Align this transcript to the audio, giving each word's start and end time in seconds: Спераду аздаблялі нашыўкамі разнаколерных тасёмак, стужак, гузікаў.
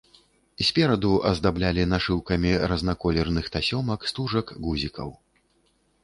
Спераду 0.67 1.09
аздаблялі 1.31 1.83
нашыўкамі 1.91 2.53
разнаколерных 2.71 3.45
тасёмак, 3.57 4.07
стужак, 4.13 4.47
гузікаў. 4.69 5.13